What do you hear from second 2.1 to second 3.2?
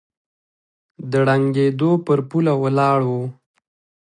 پوله ولاړ و